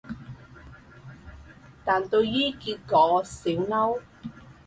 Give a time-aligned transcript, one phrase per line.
[1.85, 4.01] 但對於結果少嬲